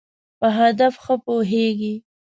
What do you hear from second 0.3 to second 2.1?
په هدف ښه پوهېږی.